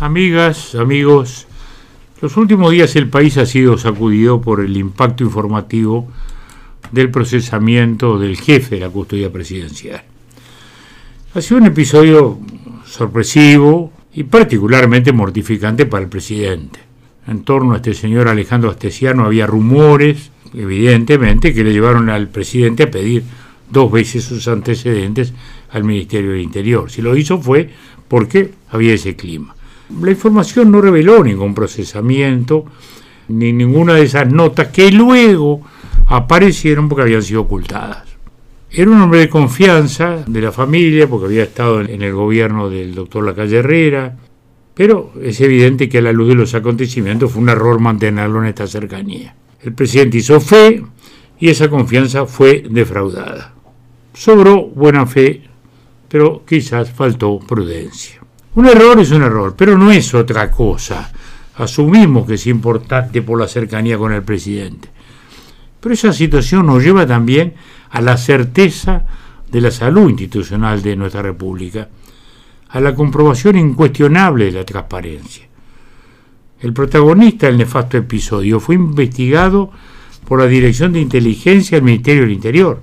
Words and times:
Amigas, 0.00 0.74
amigos, 0.76 1.46
los 2.22 2.38
últimos 2.38 2.72
días 2.72 2.96
el 2.96 3.10
país 3.10 3.36
ha 3.36 3.44
sido 3.44 3.76
sacudido 3.76 4.40
por 4.40 4.60
el 4.60 4.74
impacto 4.78 5.24
informativo 5.24 6.08
del 6.90 7.10
procesamiento 7.10 8.18
del 8.18 8.38
jefe 8.38 8.76
de 8.76 8.80
la 8.80 8.88
custodia 8.88 9.30
presidencial. 9.30 10.02
Ha 11.34 11.42
sido 11.42 11.60
un 11.60 11.66
episodio 11.66 12.38
sorpresivo 12.86 13.92
y 14.14 14.22
particularmente 14.22 15.12
mortificante 15.12 15.84
para 15.84 16.04
el 16.04 16.08
presidente. 16.08 16.80
En 17.26 17.42
torno 17.44 17.74
a 17.74 17.76
este 17.76 17.92
señor 17.92 18.26
Alejandro 18.28 18.70
Astesiano 18.70 19.26
había 19.26 19.46
rumores, 19.46 20.30
evidentemente, 20.54 21.52
que 21.52 21.62
le 21.62 21.74
llevaron 21.74 22.08
al 22.08 22.28
presidente 22.28 22.84
a 22.84 22.90
pedir 22.90 23.22
dos 23.68 23.92
veces 23.92 24.24
sus 24.24 24.48
antecedentes 24.48 25.34
al 25.70 25.84
Ministerio 25.84 26.30
del 26.30 26.40
Interior. 26.40 26.90
Si 26.90 27.02
lo 27.02 27.14
hizo 27.18 27.38
fue 27.38 27.68
porque 28.08 28.52
había 28.70 28.94
ese 28.94 29.14
clima. 29.14 29.56
La 30.00 30.10
información 30.10 30.70
no 30.70 30.80
reveló 30.80 31.24
ningún 31.24 31.54
procesamiento, 31.54 32.64
ni 33.28 33.52
ninguna 33.52 33.94
de 33.94 34.02
esas 34.02 34.30
notas 34.30 34.68
que 34.68 34.90
luego 34.90 35.62
aparecieron 36.06 36.88
porque 36.88 37.02
habían 37.02 37.22
sido 37.22 37.42
ocultadas. 37.42 38.08
Era 38.72 38.90
un 38.90 39.00
hombre 39.00 39.20
de 39.20 39.28
confianza 39.28 40.24
de 40.26 40.40
la 40.40 40.52
familia, 40.52 41.08
porque 41.08 41.26
había 41.26 41.42
estado 41.42 41.80
en 41.80 42.02
el 42.02 42.12
gobierno 42.12 42.70
del 42.70 42.94
doctor 42.94 43.24
Lacalle 43.24 43.58
Herrera, 43.58 44.16
pero 44.74 45.12
es 45.20 45.40
evidente 45.40 45.88
que 45.88 45.98
a 45.98 46.02
la 46.02 46.12
luz 46.12 46.28
de 46.28 46.34
los 46.36 46.54
acontecimientos 46.54 47.32
fue 47.32 47.42
un 47.42 47.48
error 47.48 47.80
mantenerlo 47.80 48.40
en 48.40 48.48
esta 48.48 48.66
cercanía. 48.66 49.34
El 49.60 49.74
presidente 49.74 50.18
hizo 50.18 50.40
fe 50.40 50.82
y 51.38 51.48
esa 51.48 51.68
confianza 51.68 52.26
fue 52.26 52.64
defraudada. 52.70 53.52
Sobró 54.14 54.66
buena 54.68 55.04
fe, 55.04 55.42
pero 56.08 56.44
quizás 56.46 56.90
faltó 56.90 57.38
prudencia. 57.40 58.19
Un 58.52 58.66
error 58.66 58.98
es 58.98 59.12
un 59.12 59.22
error, 59.22 59.54
pero 59.56 59.78
no 59.78 59.92
es 59.92 60.12
otra 60.12 60.50
cosa. 60.50 61.12
Asumimos 61.54 62.26
que 62.26 62.34
es 62.34 62.48
importante 62.48 63.22
por 63.22 63.38
la 63.38 63.46
cercanía 63.46 63.96
con 63.96 64.12
el 64.12 64.24
presidente. 64.24 64.88
Pero 65.78 65.94
esa 65.94 66.12
situación 66.12 66.66
nos 66.66 66.82
lleva 66.82 67.06
también 67.06 67.54
a 67.90 68.00
la 68.00 68.16
certeza 68.16 69.04
de 69.50 69.60
la 69.60 69.70
salud 69.70 70.10
institucional 70.10 70.82
de 70.82 70.96
nuestra 70.96 71.22
República, 71.22 71.88
a 72.70 72.80
la 72.80 72.94
comprobación 72.94 73.56
incuestionable 73.56 74.46
de 74.46 74.52
la 74.52 74.64
transparencia. 74.64 75.46
El 76.60 76.72
protagonista 76.72 77.46
del 77.46 77.58
nefasto 77.58 77.98
episodio 77.98 78.58
fue 78.58 78.74
investigado 78.74 79.70
por 80.26 80.40
la 80.40 80.46
Dirección 80.46 80.92
de 80.92 81.00
Inteligencia 81.00 81.76
del 81.76 81.84
Ministerio 81.84 82.22
del 82.22 82.32
Interior. 82.32 82.82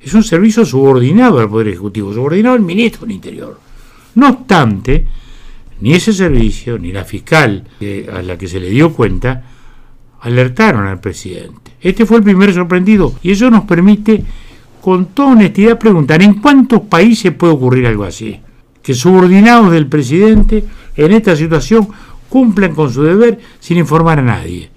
Es 0.00 0.14
un 0.14 0.24
servicio 0.24 0.64
subordinado 0.64 1.38
al 1.38 1.48
Poder 1.48 1.68
Ejecutivo, 1.68 2.12
subordinado 2.12 2.56
al 2.56 2.62
Ministro 2.62 3.02
del 3.02 3.12
Interior 3.12 3.69
no 4.14 4.28
obstante, 4.28 5.06
ni 5.80 5.94
ese 5.94 6.12
servicio, 6.12 6.78
ni 6.78 6.92
la 6.92 7.04
fiscal 7.04 7.64
a 8.12 8.22
la 8.22 8.36
que 8.36 8.48
se 8.48 8.60
le 8.60 8.70
dio 8.70 8.92
cuenta, 8.92 9.42
alertaron 10.20 10.86
al 10.86 11.00
presidente. 11.00 11.72
Este 11.80 12.04
fue 12.04 12.18
el 12.18 12.22
primer 12.22 12.52
sorprendido 12.52 13.14
y 13.22 13.30
eso 13.32 13.50
nos 13.50 13.64
permite 13.64 14.22
con 14.80 15.06
toda 15.06 15.32
honestidad 15.32 15.78
preguntar 15.78 16.22
en 16.22 16.34
cuántos 16.34 16.82
países 16.82 17.32
puede 17.32 17.54
ocurrir 17.54 17.86
algo 17.86 18.04
así. 18.04 18.40
Que 18.82 18.94
subordinados 18.94 19.72
del 19.72 19.86
presidente 19.86 20.64
en 20.96 21.12
esta 21.12 21.36
situación 21.36 21.88
cumplan 22.28 22.74
con 22.74 22.92
su 22.92 23.02
deber 23.02 23.38
sin 23.58 23.78
informar 23.78 24.18
a 24.18 24.22
nadie. 24.22 24.70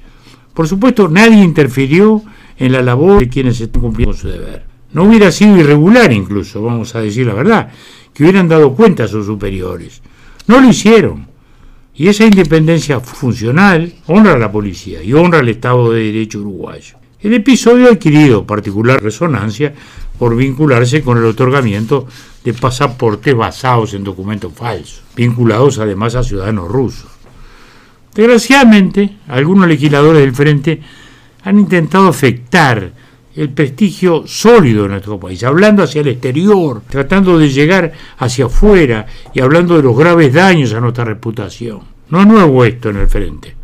Por 0.53 0.67
supuesto, 0.67 1.07
nadie 1.07 1.43
interfirió 1.43 2.21
en 2.57 2.71
la 2.71 2.81
labor 2.81 3.19
de 3.19 3.29
quienes 3.29 3.59
están 3.59 3.81
cumpliendo 3.81 4.15
su 4.15 4.27
deber. 4.27 4.72
No 4.93 5.03
hubiera 5.03 5.31
sido 5.31 5.57
irregular 5.57 6.11
incluso, 6.11 6.61
vamos 6.61 6.95
a 6.95 7.01
decir 7.01 7.27
la 7.27 7.33
verdad, 7.33 7.71
que 8.13 8.23
hubieran 8.23 8.47
dado 8.47 8.73
cuenta 8.73 9.05
a 9.05 9.07
sus 9.07 9.25
superiores. 9.25 10.01
No 10.47 10.61
lo 10.61 10.69
hicieron. 10.69 11.27
Y 11.95 12.07
esa 12.07 12.25
independencia 12.25 12.99
funcional 12.99 13.93
honra 14.07 14.33
a 14.33 14.37
la 14.37 14.51
policía 14.51 15.03
y 15.03 15.13
honra 15.13 15.39
al 15.39 15.49
Estado 15.49 15.91
de 15.91 16.03
Derecho 16.05 16.39
uruguayo. 16.39 16.97
El 17.21 17.33
episodio 17.33 17.87
ha 17.87 17.93
adquirido 17.93 18.45
particular 18.45 19.01
resonancia 19.01 19.73
por 20.19 20.35
vincularse 20.35 21.01
con 21.01 21.17
el 21.17 21.25
otorgamiento 21.25 22.07
de 22.43 22.53
pasaportes 22.53 23.35
basados 23.35 23.93
en 23.93 24.03
documentos 24.03 24.53
falsos, 24.53 25.03
vinculados 25.15 25.79
además 25.79 26.15
a 26.15 26.23
ciudadanos 26.23 26.67
rusos. 26.69 27.09
Desgraciadamente, 28.13 29.17
algunos 29.27 29.67
legisladores 29.67 30.21
del 30.21 30.35
Frente 30.35 30.81
han 31.43 31.59
intentado 31.59 32.07
afectar 32.07 32.91
el 33.35 33.49
prestigio 33.49 34.23
sólido 34.27 34.83
de 34.83 34.89
nuestro 34.89 35.19
país, 35.19 35.43
hablando 35.43 35.83
hacia 35.83 36.01
el 36.01 36.07
exterior, 36.09 36.81
tratando 36.87 37.37
de 37.37 37.49
llegar 37.49 37.91
hacia 38.17 38.45
afuera 38.45 39.05
y 39.33 39.41
hablando 39.41 39.75
de 39.75 39.83
los 39.83 39.97
graves 39.97 40.33
daños 40.33 40.73
a 40.73 40.79
nuestra 40.79 41.05
reputación. 41.05 41.81
No 42.09 42.21
es 42.21 42.27
nuevo 42.27 42.63
esto 42.63 42.89
en 42.89 42.97
el 42.97 43.07
frente. 43.07 43.55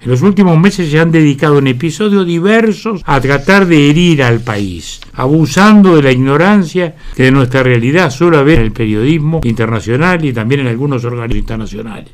En 0.00 0.10
los 0.10 0.22
últimos 0.22 0.58
meses 0.58 0.90
se 0.90 1.00
han 1.00 1.10
dedicado 1.10 1.58
en 1.58 1.66
episodios 1.66 2.24
diversos 2.24 3.02
a 3.04 3.20
tratar 3.20 3.66
de 3.66 3.90
herir 3.90 4.22
al 4.22 4.40
país, 4.40 5.00
abusando 5.14 5.96
de 5.96 6.02
la 6.02 6.12
ignorancia 6.12 6.94
que 7.16 7.24
de 7.24 7.32
nuestra 7.32 7.64
realidad 7.64 8.10
suele 8.10 8.36
haber 8.36 8.60
en 8.60 8.66
el 8.66 8.72
periodismo 8.72 9.40
internacional 9.42 10.24
y 10.24 10.32
también 10.32 10.60
en 10.60 10.68
algunos 10.68 11.04
organismos 11.04 11.40
internacionales. 11.40 12.10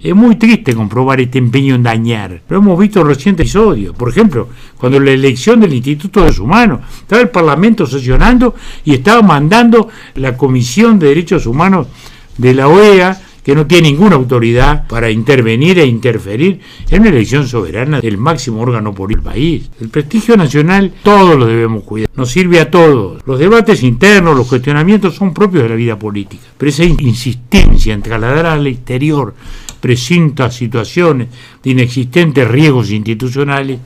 Es 0.00 0.14
muy 0.14 0.36
triste 0.36 0.74
comprobar 0.74 1.20
este 1.20 1.38
empeño 1.38 1.74
en 1.74 1.82
dañar. 1.82 2.42
Lo 2.48 2.58
hemos 2.58 2.78
visto 2.78 3.00
en 3.00 3.08
recientes 3.08 3.46
episodios. 3.46 3.96
Por 3.96 4.08
ejemplo, 4.08 4.48
cuando 4.78 5.00
la 5.00 5.10
elección 5.10 5.58
del 5.58 5.74
Instituto 5.74 6.22
de 6.22 6.40
Humanos, 6.40 6.80
estaba 7.00 7.20
el 7.20 7.30
Parlamento 7.30 7.84
sesionando 7.84 8.54
y 8.84 8.94
estaba 8.94 9.22
mandando 9.22 9.88
la 10.14 10.36
Comisión 10.36 11.00
de 11.00 11.08
Derechos 11.08 11.46
Humanos 11.46 11.88
de 12.36 12.54
la 12.54 12.68
OEA, 12.68 13.20
que 13.48 13.54
no 13.54 13.66
tiene 13.66 13.88
ninguna 13.88 14.16
autoridad 14.16 14.86
para 14.88 15.10
intervenir 15.10 15.78
e 15.78 15.86
interferir 15.86 16.60
en 16.90 17.00
una 17.00 17.08
elección 17.08 17.48
soberana 17.48 17.98
del 17.98 18.18
máximo 18.18 18.60
órgano 18.60 18.92
por 18.92 19.10
el 19.10 19.22
país. 19.22 19.70
El 19.80 19.88
prestigio 19.88 20.36
nacional 20.36 20.92
todos 21.02 21.34
lo 21.34 21.46
debemos 21.46 21.82
cuidar, 21.84 22.10
nos 22.14 22.30
sirve 22.30 22.60
a 22.60 22.70
todos. 22.70 23.22
Los 23.24 23.38
debates 23.38 23.82
internos, 23.82 24.36
los 24.36 24.48
cuestionamientos 24.48 25.14
son 25.14 25.32
propios 25.32 25.62
de 25.62 25.70
la 25.70 25.76
vida 25.76 25.98
política, 25.98 26.42
pero 26.58 26.68
esa 26.68 26.84
insistencia 26.84 27.94
en 27.94 28.02
trasladar 28.02 28.44
al 28.44 28.66
exterior 28.66 29.34
presuntas 29.80 30.54
situaciones 30.54 31.28
de 31.62 31.70
inexistentes 31.70 32.46
riesgos 32.46 32.90
institucionales, 32.90 33.80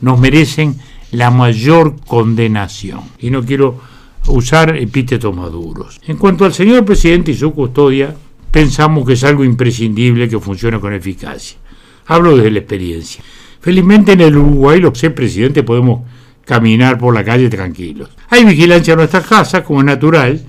nos 0.00 0.20
merecen 0.20 0.76
la 1.10 1.32
mayor 1.32 1.96
condenación. 2.06 3.00
Y 3.18 3.30
no 3.30 3.44
quiero 3.44 3.80
usar 4.28 4.76
epítetos 4.76 5.34
maduros. 5.34 6.00
En 6.06 6.18
cuanto 6.18 6.44
al 6.44 6.54
señor 6.54 6.84
presidente 6.84 7.32
y 7.32 7.34
su 7.34 7.52
custodia, 7.52 8.14
pensamos 8.52 9.06
que 9.06 9.14
es 9.14 9.24
algo 9.24 9.42
imprescindible 9.42 10.28
que 10.28 10.38
funcione 10.38 10.78
con 10.78 10.92
eficacia. 10.92 11.58
Hablo 12.06 12.36
desde 12.36 12.50
la 12.50 12.58
experiencia. 12.58 13.24
Felizmente 13.60 14.12
en 14.12 14.20
el 14.20 14.36
Uruguay 14.36 14.78
los 14.78 15.00
presidentes 15.00 15.64
podemos 15.64 16.02
caminar 16.44 16.98
por 16.98 17.14
la 17.14 17.24
calle 17.24 17.48
tranquilos. 17.48 18.10
Hay 18.28 18.44
vigilancia 18.44 18.92
en 18.92 18.98
nuestras 18.98 19.26
casas, 19.26 19.62
como 19.62 19.80
es 19.80 19.86
natural, 19.86 20.40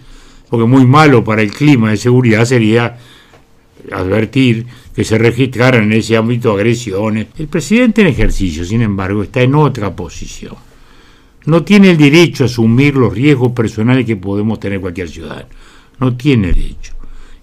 porque 0.49 0.65
muy 0.65 0.85
malo 0.85 1.23
para 1.23 1.41
el 1.41 1.51
clima 1.51 1.91
de 1.91 1.97
seguridad 1.97 2.45
sería 2.45 2.97
advertir 3.91 4.65
que 4.95 5.03
se 5.03 5.17
registraran 5.17 5.83
en 5.83 5.93
ese 5.93 6.17
ámbito 6.17 6.51
agresiones. 6.51 7.27
El 7.37 7.47
presidente 7.47 8.01
en 8.01 8.07
ejercicio, 8.07 8.65
sin 8.65 8.81
embargo, 8.81 9.23
está 9.23 9.41
en 9.41 9.55
otra 9.55 9.95
posición. 9.95 10.55
No 11.45 11.63
tiene 11.63 11.91
el 11.91 11.97
derecho 11.97 12.43
a 12.43 12.47
asumir 12.47 12.95
los 12.95 13.13
riesgos 13.13 13.51
personales 13.51 14.05
que 14.05 14.15
podemos 14.15 14.59
tener 14.59 14.79
cualquier 14.79 15.09
ciudadano. 15.09 15.47
No 15.99 16.15
tiene 16.15 16.47
derecho. 16.47 16.92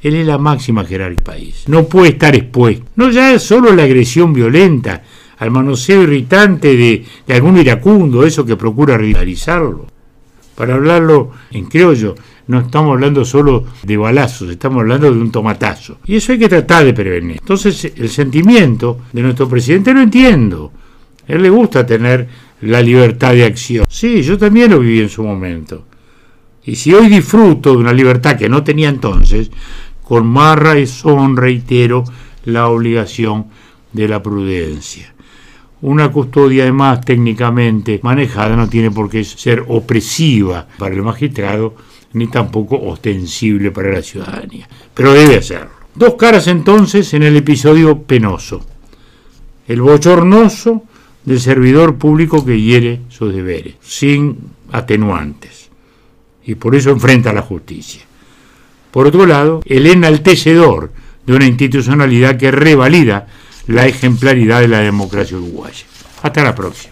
Él 0.03 0.15
es 0.15 0.27
la 0.27 0.39
máxima 0.39 0.85
jerarquía 0.85 1.15
del 1.15 1.25
país. 1.25 1.65
No 1.67 1.85
puede 1.85 2.11
estar 2.11 2.35
expuesto. 2.35 2.87
No 2.97 3.11
ya 3.11 3.35
es 3.35 3.43
solo 3.43 3.75
la 3.75 3.85
agresión 3.85 4.33
violenta, 4.33 5.03
al 5.39 5.51
manoseo 5.51 6.03
irritante 6.03 6.77
de, 6.77 7.05
algún 7.35 7.57
iracundo, 7.59 8.25
eso 8.25 8.45
que 8.45 8.57
procura 8.57 8.99
realizarlo. 8.99 9.87
Para 10.55 10.75
hablarlo 10.75 11.31
en 11.51 11.65
criollo, 11.65 12.15
no 12.47 12.61
estamos 12.61 12.93
hablando 12.93 13.25
solo 13.25 13.65
de 13.83 13.97
balazos, 13.97 14.51
estamos 14.51 14.81
hablando 14.81 15.11
de 15.11 15.19
un 15.19 15.33
tomatazo. 15.33 15.99
Y 16.05 16.17
eso 16.17 16.33
hay 16.33 16.39
que 16.39 16.49
tratar 16.49 16.85
de 16.85 16.93
prevenir. 16.93 17.39
Entonces, 17.41 17.93
el 17.97 18.11
sentimiento 18.11 19.01
de 19.13 19.23
nuestro 19.23 19.49
presidente 19.49 19.95
lo 19.95 20.03
entiendo. 20.03 20.73
A 21.27 21.33
él 21.33 21.43
le 21.43 21.49
gusta 21.49 21.87
tener 21.87 22.29
la 22.63 22.83
libertad 22.83 23.33
de 23.33 23.45
acción. 23.45 23.87
Sí, 23.89 24.23
yo 24.23 24.37
también 24.37 24.71
lo 24.71 24.81
viví 24.81 25.01
en 25.01 25.09
su 25.09 25.23
momento. 25.23 25.85
Y 26.65 26.77
si 26.77 26.93
hoy 26.93 27.09
disfruto 27.09 27.71
de 27.71 27.79
una 27.79 27.93
libertad 27.93 28.37
que 28.37 28.49
no 28.49 28.63
tenía 28.63 28.91
entonces, 28.91 29.51
con 30.11 30.27
más 30.27 30.59
razón 30.59 31.37
reitero 31.37 32.03
la 32.45 32.67
obligación 32.67 33.47
de 33.93 34.09
la 34.09 34.21
prudencia. 34.21 35.15
Una 35.83 36.11
custodia, 36.11 36.65
además, 36.65 37.03
técnicamente 37.03 38.01
manejada, 38.03 38.57
no 38.57 38.69
tiene 38.69 38.91
por 38.91 39.09
qué 39.09 39.23
ser 39.23 39.65
opresiva 39.69 40.67
para 40.79 40.97
el 40.97 41.03
magistrado, 41.03 41.77
ni 42.15 42.27
tampoco 42.27 42.77
ostensible 42.77 43.71
para 43.71 43.93
la 43.93 44.03
ciudadanía, 44.03 44.69
pero 44.93 45.13
debe 45.13 45.37
hacerlo. 45.37 45.71
Dos 45.95 46.15
caras 46.17 46.49
entonces 46.49 47.15
en 47.15 47.23
el 47.23 47.37
episodio 47.37 48.03
penoso. 48.03 48.67
El 49.69 49.81
bochornoso 49.81 50.83
del 51.25 51.39
servidor 51.39 51.99
público 51.99 52.45
que 52.45 52.61
hiere 52.61 53.03
sus 53.11 53.33
deberes, 53.33 53.77
sin 53.81 54.39
atenuantes, 54.73 55.71
y 56.45 56.57
por 56.57 56.75
eso 56.75 56.91
enfrenta 56.91 57.31
a 57.31 57.35
la 57.35 57.43
justicia. 57.43 58.10
Por 58.91 59.07
otro 59.07 59.27
lado, 59.27 59.63
el 59.67 59.87
enaltecedor 59.87 60.93
de 61.27 61.35
una 61.35 61.47
institucionalidad 61.47 62.37
que 62.37 62.51
revalida 62.51 63.27
la 63.67 63.87
ejemplaridad 63.87 64.61
de 64.61 64.69
la 64.69 64.81
democracia 64.81 65.37
uruguaya. 65.37 65.85
Hasta 66.23 66.43
la 66.43 66.55
próxima. 66.55 66.89